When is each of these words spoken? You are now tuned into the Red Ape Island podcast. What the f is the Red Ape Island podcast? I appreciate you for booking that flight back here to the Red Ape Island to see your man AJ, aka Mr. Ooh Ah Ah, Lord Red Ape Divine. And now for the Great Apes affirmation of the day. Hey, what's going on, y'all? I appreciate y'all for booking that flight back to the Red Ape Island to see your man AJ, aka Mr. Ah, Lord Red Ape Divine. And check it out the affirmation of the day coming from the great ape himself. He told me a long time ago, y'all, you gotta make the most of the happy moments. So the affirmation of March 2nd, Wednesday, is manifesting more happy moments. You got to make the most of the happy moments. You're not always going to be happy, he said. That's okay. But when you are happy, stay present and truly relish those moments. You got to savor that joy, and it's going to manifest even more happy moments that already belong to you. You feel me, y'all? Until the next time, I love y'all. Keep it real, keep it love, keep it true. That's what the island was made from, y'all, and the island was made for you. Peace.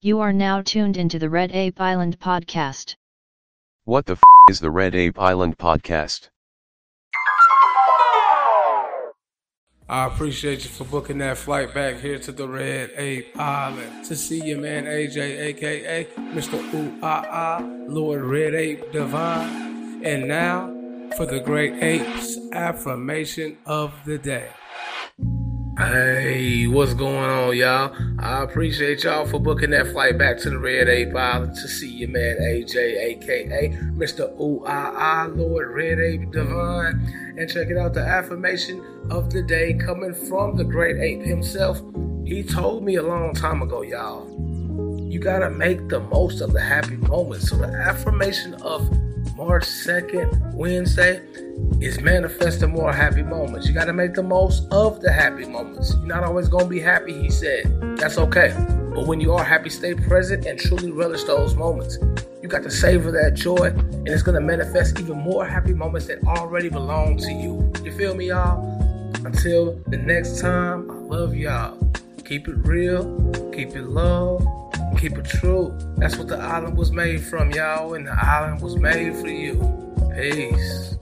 You 0.00 0.20
are 0.20 0.32
now 0.32 0.62
tuned 0.62 0.96
into 0.96 1.18
the 1.18 1.28
Red 1.28 1.50
Ape 1.50 1.80
Island 1.80 2.20
podcast. 2.20 2.94
What 3.84 4.06
the 4.06 4.12
f 4.12 4.20
is 4.48 4.60
the 4.60 4.70
Red 4.70 4.94
Ape 4.94 5.18
Island 5.18 5.58
podcast? 5.58 6.28
I 9.88 10.06
appreciate 10.06 10.62
you 10.62 10.70
for 10.70 10.84
booking 10.84 11.18
that 11.18 11.36
flight 11.36 11.74
back 11.74 11.96
here 11.96 12.20
to 12.20 12.30
the 12.30 12.46
Red 12.46 12.92
Ape 12.96 13.36
Island 13.36 14.04
to 14.04 14.14
see 14.14 14.40
your 14.40 14.58
man 14.58 14.84
AJ, 14.84 15.16
aka 15.18 16.04
Mr. 16.16 16.62
Ooh 16.74 16.96
Ah 17.02 17.26
Ah, 17.28 17.68
Lord 17.88 18.22
Red 18.22 18.54
Ape 18.54 18.92
Divine. 18.92 20.04
And 20.04 20.28
now 20.28 20.68
for 21.16 21.26
the 21.26 21.40
Great 21.40 21.82
Apes 21.82 22.38
affirmation 22.52 23.58
of 23.66 23.92
the 24.04 24.18
day. 24.18 24.50
Hey, 25.78 26.66
what's 26.66 26.92
going 26.92 27.30
on, 27.30 27.56
y'all? 27.56 27.94
I 28.18 28.42
appreciate 28.42 29.04
y'all 29.04 29.24
for 29.24 29.38
booking 29.38 29.70
that 29.70 29.86
flight 29.86 30.18
back 30.18 30.36
to 30.38 30.50
the 30.50 30.58
Red 30.58 30.88
Ape 30.88 31.14
Island 31.14 31.54
to 31.54 31.68
see 31.68 31.88
your 31.88 32.08
man 32.08 32.36
AJ, 32.40 32.76
aka 32.76 33.68
Mr. 33.94 34.28
Ah, 34.66 35.28
Lord 35.32 35.68
Red 35.68 36.00
Ape 36.00 36.32
Divine. 36.32 37.34
And 37.38 37.48
check 37.48 37.68
it 37.68 37.76
out 37.76 37.94
the 37.94 38.00
affirmation 38.00 38.84
of 39.12 39.32
the 39.32 39.40
day 39.40 39.72
coming 39.74 40.14
from 40.14 40.56
the 40.56 40.64
great 40.64 40.96
ape 40.96 41.22
himself. 41.22 41.80
He 42.24 42.42
told 42.42 42.82
me 42.82 42.96
a 42.96 43.02
long 43.04 43.32
time 43.32 43.62
ago, 43.62 43.82
y'all, 43.82 44.26
you 45.08 45.20
gotta 45.20 45.48
make 45.48 45.88
the 45.88 46.00
most 46.00 46.40
of 46.40 46.52
the 46.52 46.60
happy 46.60 46.96
moments. 46.96 47.50
So 47.50 47.56
the 47.56 47.68
affirmation 47.68 48.54
of 48.62 48.90
March 49.36 49.64
2nd, 49.64 50.54
Wednesday, 50.54 51.22
is 51.80 52.00
manifesting 52.00 52.70
more 52.70 52.92
happy 52.92 53.22
moments. 53.22 53.68
You 53.68 53.74
got 53.74 53.84
to 53.86 53.92
make 53.92 54.14
the 54.14 54.22
most 54.22 54.66
of 54.72 55.00
the 55.00 55.12
happy 55.12 55.46
moments. 55.46 55.94
You're 55.98 56.06
not 56.06 56.24
always 56.24 56.48
going 56.48 56.64
to 56.64 56.70
be 56.70 56.80
happy, 56.80 57.12
he 57.12 57.30
said. 57.30 57.96
That's 57.98 58.18
okay. 58.18 58.54
But 58.94 59.06
when 59.06 59.20
you 59.20 59.32
are 59.34 59.44
happy, 59.44 59.70
stay 59.70 59.94
present 59.94 60.46
and 60.46 60.58
truly 60.58 60.90
relish 60.90 61.24
those 61.24 61.54
moments. 61.54 61.98
You 62.42 62.48
got 62.48 62.62
to 62.64 62.70
savor 62.70 63.10
that 63.12 63.34
joy, 63.34 63.66
and 63.66 64.08
it's 64.08 64.22
going 64.22 64.34
to 64.34 64.40
manifest 64.40 64.98
even 64.98 65.18
more 65.18 65.44
happy 65.46 65.74
moments 65.74 66.06
that 66.06 66.22
already 66.24 66.68
belong 66.68 67.16
to 67.18 67.32
you. 67.32 67.72
You 67.84 67.92
feel 67.96 68.14
me, 68.14 68.28
y'all? 68.28 68.60
Until 69.24 69.80
the 69.88 69.98
next 69.98 70.40
time, 70.40 70.90
I 70.90 70.94
love 70.94 71.34
y'all. 71.34 71.76
Keep 72.24 72.48
it 72.48 72.56
real, 72.58 73.50
keep 73.52 73.70
it 73.70 73.84
love, 73.84 74.46
keep 74.98 75.16
it 75.16 75.24
true. 75.24 75.76
That's 75.96 76.16
what 76.16 76.28
the 76.28 76.38
island 76.38 76.76
was 76.76 76.90
made 76.90 77.22
from, 77.22 77.50
y'all, 77.52 77.94
and 77.94 78.06
the 78.06 78.12
island 78.12 78.60
was 78.60 78.76
made 78.76 79.14
for 79.16 79.28
you. 79.28 79.54
Peace. 80.14 80.96